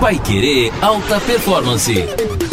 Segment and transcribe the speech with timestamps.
[0.00, 2.49] Pai Querer Alta Performance.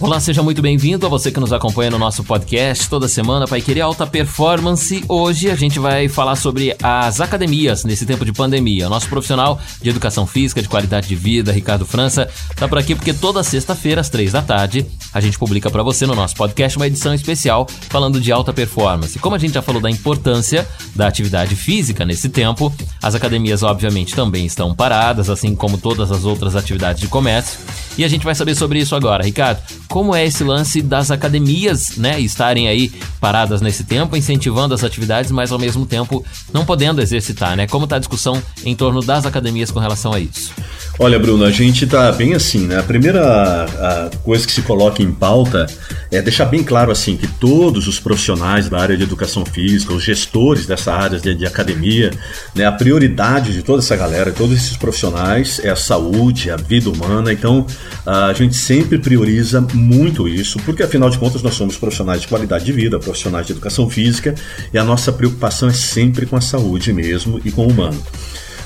[0.00, 3.62] Olá, seja muito bem-vindo a você que nos acompanha no nosso podcast toda semana Pai
[3.62, 5.04] Querer Alta Performance.
[5.08, 8.88] Hoje a gente vai falar sobre as academias nesse tempo de pandemia.
[8.88, 12.94] O nosso profissional de educação física, de qualidade de vida, Ricardo França, está por aqui
[12.96, 16.76] porque toda sexta-feira às três da tarde a gente publica para você no nosso podcast
[16.76, 19.18] uma edição especial falando de alta performance.
[19.20, 24.12] Como a gente já falou da importância da atividade física nesse tempo, as academias obviamente
[24.14, 27.60] também estão paradas, assim como todas as outras atividades de comércio.
[27.96, 29.24] E a gente vai saber sobre isso agora.
[29.24, 34.82] Ricardo, como é esse lance das academias, né, estarem aí paradas nesse tempo, incentivando as
[34.82, 37.66] atividades, mas ao mesmo tempo não podendo exercitar, né?
[37.66, 40.52] Como está a discussão em torno das academias com relação a isso?
[40.96, 42.78] Olha, Bruno, a gente tá bem assim, né?
[42.78, 45.66] A primeira a coisa que se coloca em pauta
[46.08, 50.04] é deixar bem claro assim que todos os profissionais da área de educação física, os
[50.04, 52.12] gestores dessa área de, de academia,
[52.54, 56.88] né, a prioridade de toda essa galera, todos esses profissionais é a saúde, a vida
[56.88, 57.32] humana.
[57.32, 57.66] Então,
[58.06, 62.64] a gente sempre prioriza muito isso, porque afinal de contas nós somos profissionais de qualidade
[62.64, 64.32] de vida, profissionais de educação física,
[64.72, 68.00] e a nossa preocupação é sempre com a saúde mesmo e com o humano.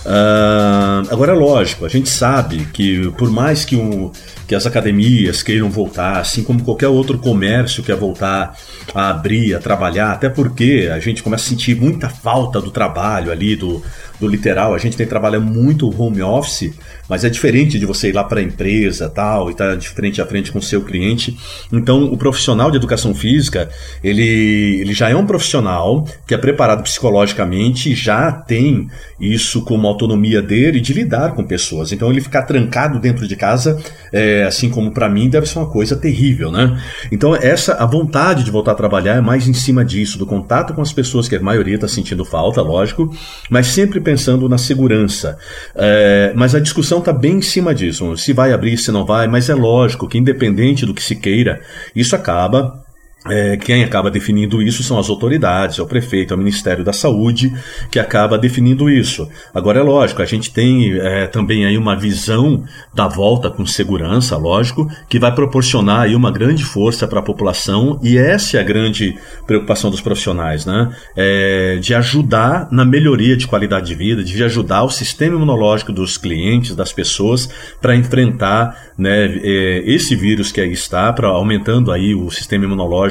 [0.08, 4.10] Uh, agora, é lógico, a gente sabe que por mais que, um,
[4.46, 8.56] que as academias queiram voltar, assim como qualquer outro comércio quer voltar
[8.94, 13.30] a abrir, a trabalhar, até porque a gente começa a sentir muita falta do trabalho
[13.30, 13.82] ali, do,
[14.18, 14.74] do literal.
[14.74, 16.72] A gente tem trabalhado muito home office,
[17.08, 19.88] mas é diferente de você ir lá para a empresa tal e estar tá de
[19.88, 21.36] frente a frente com o seu cliente.
[21.72, 23.68] Então, o profissional de educação física,
[24.02, 28.88] ele, ele já é um profissional que é preparado psicologicamente, já tem
[29.20, 31.90] isso como autonomia dele de lidar com pessoas.
[31.90, 33.78] Então, ele ficar trancado dentro de casa,
[34.12, 36.80] é, assim como para mim, deve ser uma coisa terrível, né?
[37.10, 40.72] Então, essa a vontade de voltar a trabalhar é mais em cima disso, do contato
[40.72, 43.12] com as pessoas que a maioria está sentindo falta, lógico,
[43.50, 45.36] mas sempre pensando na segurança.
[45.74, 48.16] É, mas a discussão está bem em cima disso.
[48.16, 51.60] Se vai abrir, se não vai, mas é lógico que, independente do que se queira,
[51.94, 52.87] isso acaba
[53.26, 56.92] é, quem acaba definindo isso são as autoridades, é o prefeito, é o Ministério da
[56.92, 57.52] Saúde
[57.90, 59.28] que acaba definindo isso.
[59.52, 62.64] Agora é lógico, a gente tem é, também aí uma visão
[62.94, 67.98] da volta com segurança, lógico, que vai proporcionar aí uma grande força para a população
[68.02, 70.94] e essa é a grande preocupação dos profissionais, né?
[71.16, 76.16] É, de ajudar na melhoria de qualidade de vida, de ajudar o sistema imunológico dos
[76.16, 77.48] clientes, das pessoas,
[77.80, 83.07] para enfrentar né, é, esse vírus que aí está, para aumentando aí o sistema imunológico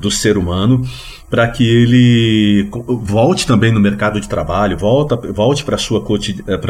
[0.00, 0.82] do ser humano,
[1.30, 2.68] para que ele
[3.02, 6.04] volte também no mercado de trabalho, volta, volte para a sua,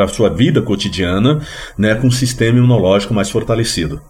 [0.09, 1.41] sua vida cotidiana
[1.77, 4.01] né, com um sistema imunológico mais fortalecido.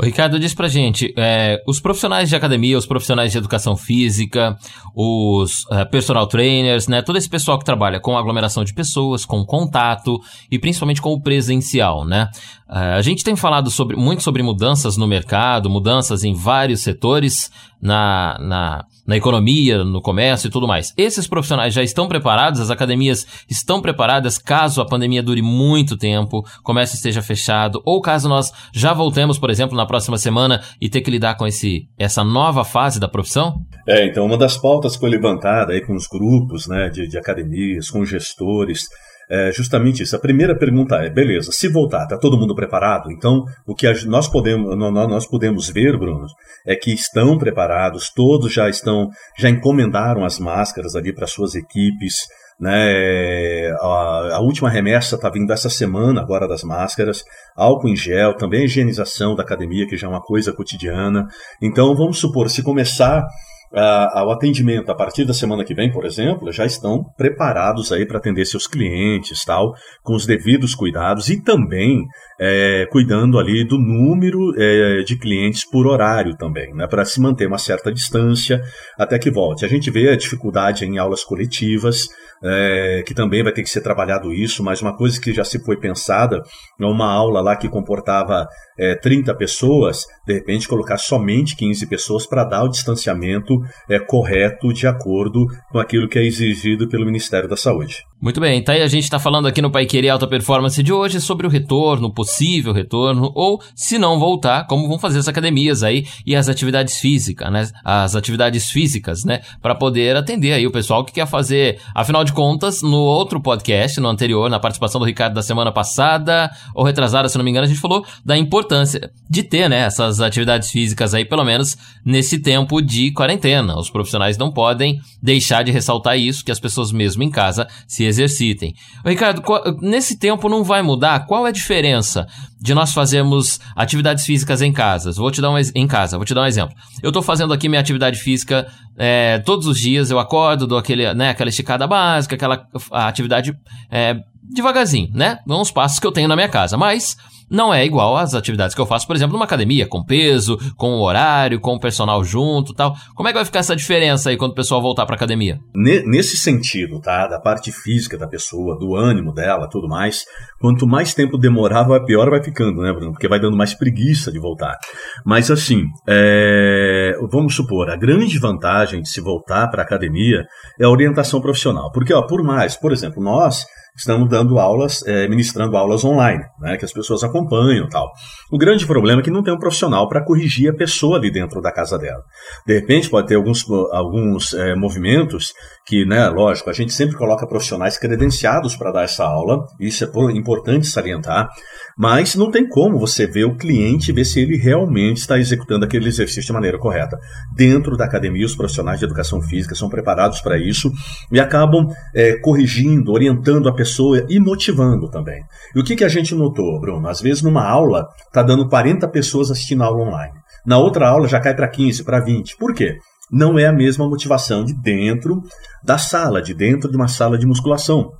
[0.00, 4.56] O Ricardo diz pra gente, é, os profissionais de academia, os profissionais de educação física,
[4.96, 9.44] os é, personal trainers, né, todo esse pessoal que trabalha com aglomeração de pessoas, com
[9.44, 10.18] contato
[10.50, 12.28] e principalmente com o presencial, né?
[12.72, 17.50] É, a gente tem falado sobre, muito sobre mudanças no mercado, mudanças em vários setores,
[17.82, 20.92] na, na, na economia, no comércio e tudo mais.
[20.96, 26.38] Esses profissionais já estão preparados, as academias estão preparadas caso a pandemia dure muito tempo,
[26.38, 30.88] o comércio esteja fechado, ou caso nós já voltemos, por exemplo, na próxima semana e
[30.88, 33.54] ter que lidar com esse, essa nova fase da profissão?
[33.88, 37.90] É, então uma das pautas foi levantada aí com os grupos né, de, de academias,
[37.90, 38.84] com gestores,
[39.30, 40.16] é justamente isso.
[40.16, 43.12] A primeira pergunta é: beleza, se voltar, está todo mundo preparado?
[43.12, 46.26] Então, o que nós podemos, nós podemos ver, Bruno,
[46.66, 49.08] é que estão preparados, todos já estão,
[49.38, 52.26] já encomendaram as máscaras ali para suas equipes.
[52.58, 53.70] Né?
[53.80, 57.22] A, a última remessa está vindo essa semana agora das máscaras,
[57.56, 61.26] álcool em gel, também a higienização da academia, que já é uma coisa cotidiana.
[61.62, 63.24] Então, vamos supor, se começar
[63.72, 68.18] ao atendimento a partir da semana que vem, por exemplo, já estão preparados aí para
[68.18, 69.72] atender seus clientes, tal,
[70.02, 72.04] com os devidos cuidados e também
[72.40, 77.46] é, cuidando ali do número é, de clientes por horário também, né, para se manter
[77.46, 78.60] uma certa distância
[78.98, 79.64] até que volte.
[79.64, 82.08] A gente vê a dificuldade em aulas coletivas,
[82.42, 85.62] é, que também vai ter que ser trabalhado isso, mas uma coisa que já se
[85.64, 86.42] foi pensada
[86.78, 88.46] uma aula lá que comportava
[88.78, 93.54] é, 30 pessoas, de repente colocar somente 15 pessoas para dar o distanciamento
[93.88, 98.09] é, correto de acordo com aquilo que é exigido pelo Ministério da Saúde.
[98.22, 100.92] Muito bem, tá aí a gente está falando aqui no Pai Querer Alta Performance de
[100.92, 105.82] hoje sobre o retorno, possível retorno, ou se não voltar, como vão fazer as academias
[105.82, 107.66] aí e as atividades físicas, né?
[107.82, 109.40] As atividades físicas, né?
[109.62, 111.80] Para poder atender aí o pessoal que quer fazer.
[111.94, 116.50] Afinal de contas, no outro podcast, no anterior, na participação do Ricardo da semana passada,
[116.74, 119.78] ou retrasada, se não me engano, a gente falou da importância de ter, né?
[119.78, 121.74] Essas atividades físicas aí, pelo menos
[122.04, 123.78] nesse tempo de quarentena.
[123.78, 128.09] Os profissionais não podem deixar de ressaltar isso, que as pessoas mesmo em casa se
[128.10, 128.74] exercitem.
[129.04, 129.42] Ricardo,
[129.80, 131.26] nesse tempo não vai mudar?
[131.26, 132.26] Qual é a diferença
[132.60, 135.12] de nós fazermos atividades físicas em casa?
[135.12, 136.74] Vou te dar um em casa, vou te dar um exemplo.
[137.02, 138.66] Eu estou fazendo aqui minha atividade física
[138.98, 143.56] é, todos os dias, eu acordo, dou aquele, né, aquela esticada básica, aquela atividade
[143.90, 145.38] é, devagarzinho, né?
[145.48, 146.76] Uns passos que eu tenho na minha casa.
[146.76, 147.16] Mas
[147.50, 151.00] não é igual às atividades que eu faço, por exemplo, numa academia, com peso, com
[151.00, 152.94] horário, com o personal junto tal.
[153.14, 155.58] Como é que vai ficar essa diferença aí quando o pessoal voltar para academia?
[155.74, 157.26] Nesse sentido, tá?
[157.26, 160.24] Da parte física da pessoa, do ânimo dela, tudo mais,
[160.60, 163.12] quanto mais tempo demorar, pior vai ficando, né, Bruno?
[163.12, 164.76] Porque vai dando mais preguiça de voltar.
[165.24, 167.12] Mas assim, é...
[167.30, 170.44] vamos supor, a grande vantagem de se voltar para academia
[170.78, 171.90] é a orientação profissional.
[171.92, 173.64] Porque, ó, por mais, por exemplo, nós
[173.96, 178.10] estamos dando aulas, é, ministrando aulas online, né, que as pessoas acompanham tal.
[178.50, 181.60] O grande problema é que não tem um profissional para corrigir a pessoa ali dentro
[181.60, 182.22] da casa dela.
[182.66, 185.52] De repente pode ter alguns, alguns é, movimentos
[185.86, 190.32] que, né, lógico, a gente sempre coloca profissionais credenciados para dar essa aula, isso é
[190.32, 191.48] importante salientar,
[191.96, 196.08] mas não tem como você ver o cliente ver se ele realmente está executando aquele
[196.08, 197.18] exercício de maneira correta.
[197.54, 200.90] Dentro da academia, os profissionais de educação física são preparados para isso
[201.30, 205.42] e acabam é, corrigindo, orientando a pessoa e motivando também.
[205.74, 207.08] E o que, que a gente notou, Bruno?
[207.08, 210.34] Às vezes, numa aula, está dando 40 pessoas assistindo a aula online.
[210.66, 212.58] Na outra aula já cai para 15, para 20.
[212.58, 212.98] Por quê?
[213.32, 215.40] Não é a mesma motivação de dentro
[215.82, 218.10] da sala, de dentro de uma sala de musculação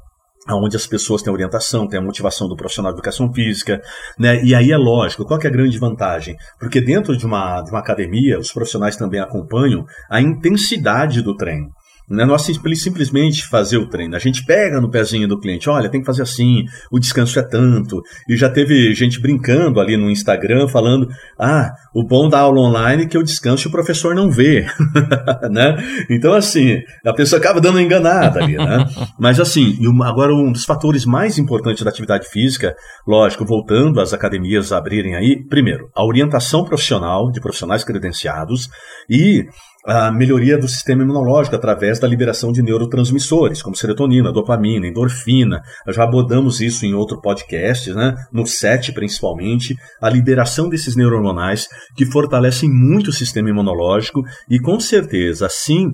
[0.48, 3.80] onde as pessoas têm orientação, têm a motivação do profissional de educação física,
[4.18, 4.42] né?
[4.42, 6.34] E aí é lógico, qual é a grande vantagem?
[6.58, 11.68] Porque dentro de uma, de uma academia, os profissionais também acompanham a intensidade do treino.
[12.10, 14.16] Não é simplesmente fazer o treino.
[14.16, 17.42] A gente pega no pezinho do cliente, olha, tem que fazer assim, o descanso é
[17.42, 18.02] tanto.
[18.28, 21.08] E já teve gente brincando ali no Instagram falando:
[21.38, 24.66] ah, o bom da aula online é que o descanso o professor não vê.
[25.50, 25.76] né?
[26.10, 28.84] Então, assim, a pessoa acaba dando enganada ali, né?
[29.18, 32.74] Mas assim, agora um dos fatores mais importantes da atividade física,
[33.06, 38.68] lógico, voltando às academias a abrirem aí, primeiro, a orientação profissional de profissionais credenciados
[39.08, 39.44] e
[39.86, 45.62] a melhoria do sistema imunológico através da liberação de neurotransmissores, como serotonina, dopamina, endorfina.
[45.88, 48.14] Já abordamos isso em outro podcast, né?
[48.32, 51.66] no 7 principalmente, a liberação desses neuronais
[51.96, 55.88] que fortalecem muito o sistema imunológico e com certeza, assim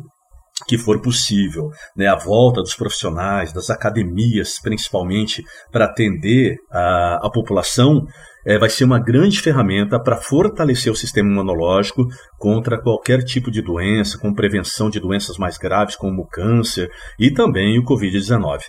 [0.67, 7.31] que for possível, né, a volta dos profissionais, das academias, principalmente, para atender a, a
[7.31, 8.07] população,
[8.47, 12.07] é, vai ser uma grande ferramenta para fortalecer o sistema imunológico
[12.39, 16.89] contra qualquer tipo de doença, com prevenção de doenças mais graves, como o câncer
[17.19, 18.61] e também o Covid-19.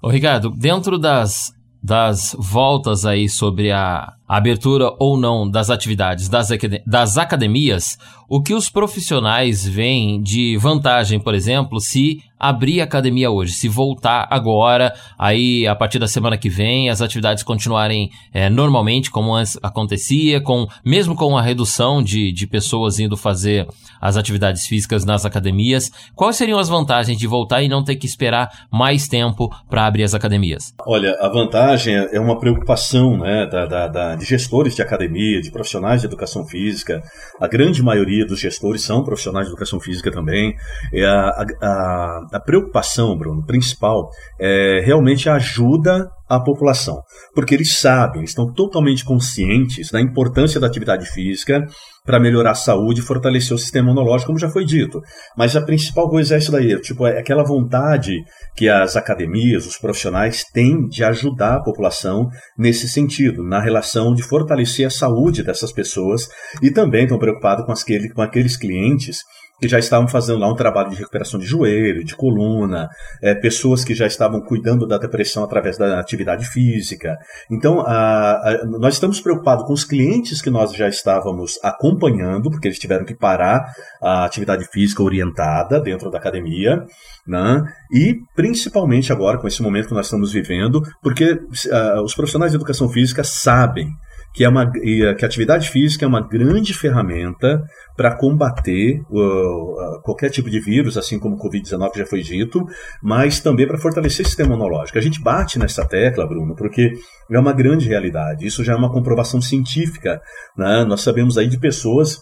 [0.00, 1.52] Ô Ricardo, dentro das,
[1.82, 6.48] das voltas aí sobre a abertura ou não das atividades das,
[6.86, 13.30] das academias, o que os profissionais veem de vantagem, por exemplo, se abrir a academia
[13.30, 18.50] hoje, se voltar agora, aí a partir da semana que vem, as atividades continuarem é,
[18.50, 23.66] normalmente como antes acontecia, com mesmo com a redução de, de pessoas indo fazer
[24.00, 28.06] as atividades físicas nas academias, quais seriam as vantagens de voltar e não ter que
[28.06, 30.74] esperar mais tempo para abrir as academias?
[30.86, 35.50] Olha, a vantagem é uma preocupação né, da, da, da de gestores de academia, de
[35.50, 37.02] profissionais de educação física.
[37.40, 40.56] A grande maioria dos gestores são profissionais de educação física também.
[41.04, 47.00] A, a, a preocupação, Bruno, principal é realmente a ajuda à população,
[47.34, 51.66] porque eles sabem, estão totalmente conscientes da importância da atividade física
[52.04, 55.00] para melhorar a saúde e fortalecer o sistema imunológico, como já foi dito.
[55.36, 58.16] Mas a principal coisa é isso daí, tipo, é aquela vontade
[58.56, 64.22] que as academias, os profissionais têm de ajudar a população nesse sentido, na relação de
[64.22, 66.28] fortalecer a saúde dessas pessoas
[66.62, 67.74] e também estão preocupados com,
[68.14, 69.18] com aqueles clientes
[69.60, 72.88] que já estavam fazendo lá um trabalho de recuperação de joelho, de coluna,
[73.22, 77.16] é, pessoas que já estavam cuidando da depressão através da atividade física.
[77.50, 82.68] Então, a, a, nós estamos preocupados com os clientes que nós já estávamos acompanhando, porque
[82.68, 83.72] eles tiveram que parar
[84.02, 86.84] a atividade física orientada dentro da academia,
[87.26, 87.62] né?
[87.92, 92.56] e principalmente agora, com esse momento que nós estamos vivendo, porque uh, os profissionais de
[92.56, 93.88] educação física sabem
[94.36, 97.64] que, é uma, que a atividade física é uma grande ferramenta
[97.96, 102.62] para combater uh, qualquer tipo de vírus, assim como o Covid-19 já foi dito,
[103.02, 104.98] mas também para fortalecer o sistema imunológico.
[104.98, 106.92] A gente bate nessa tecla, Bruno, porque
[107.30, 108.46] é uma grande realidade.
[108.46, 110.20] Isso já é uma comprovação científica.
[110.54, 110.84] Né?
[110.84, 112.18] Nós sabemos aí de pessoas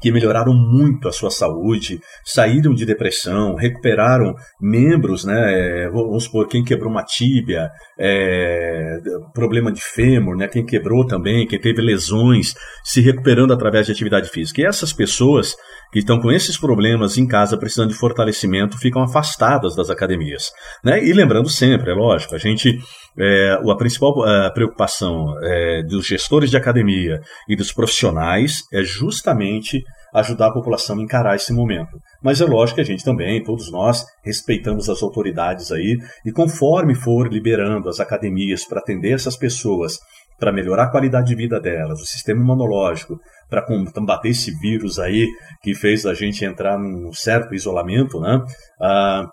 [0.00, 5.84] que melhoraram muito a sua saúde, saíram de depressão, recuperaram membros, né?
[5.84, 8.98] É, vamos supor, quem quebrou uma tíbia, é,
[9.34, 10.48] problema de fêmur, né?
[10.48, 12.54] Quem quebrou também, quem teve lesões,
[12.84, 14.60] se recuperando através de atividade física.
[14.60, 15.54] E essas pessoas
[15.92, 20.50] que estão com esses problemas em casa precisando de fortalecimento ficam afastadas das academias.
[20.84, 21.04] Né?
[21.04, 22.78] E lembrando sempre, é lógico, a gente
[23.18, 29.82] é, a principal a preocupação é, dos gestores de academia e dos profissionais é justamente
[30.12, 31.98] ajudar a população a encarar esse momento.
[32.22, 36.94] Mas é lógico que a gente também, todos nós, respeitamos as autoridades aí e conforme
[36.94, 39.98] for liberando as academias para atender essas pessoas,
[40.40, 45.28] para melhorar a qualidade de vida delas, o sistema imunológico, para combater esse vírus aí
[45.62, 48.42] que fez a gente entrar num certo isolamento, né?
[48.80, 49.26] Ah,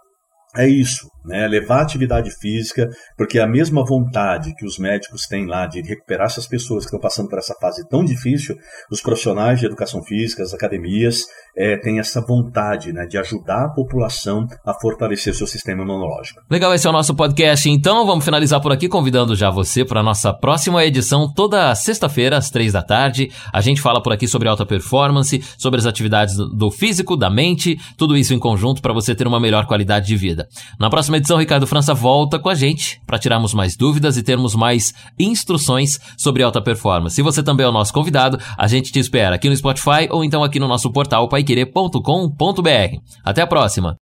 [0.58, 1.48] é isso, né?
[1.48, 6.26] Levar atividade física, porque é a mesma vontade que os médicos têm lá de recuperar
[6.26, 8.56] essas pessoas que estão passando por essa fase tão difícil,
[8.92, 11.22] os profissionais de educação física, as academias,
[11.56, 16.42] é, têm essa vontade né, de ajudar a população a fortalecer seu sistema imunológico.
[16.50, 17.70] Legal, esse é o nosso podcast.
[17.70, 22.38] Então, vamos finalizar por aqui, convidando já você para a nossa próxima edição, toda sexta-feira,
[22.38, 23.30] às três da tarde.
[23.54, 27.78] A gente fala por aqui sobre alta performance, sobre as atividades do físico, da mente,
[27.98, 30.47] tudo isso em conjunto para você ter uma melhor qualidade de vida.
[30.80, 34.56] Na próxima edição, Ricardo França volta com a gente para tirarmos mais dúvidas e termos
[34.56, 37.16] mais instruções sobre alta performance.
[37.16, 40.24] Se você também é o nosso convidado, a gente te espera aqui no Spotify ou
[40.24, 43.00] então aqui no nosso portal Pai paiquerê.com.br.
[43.24, 43.96] Até a próxima!